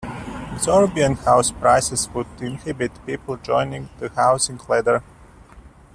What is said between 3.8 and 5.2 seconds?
the housing ladder.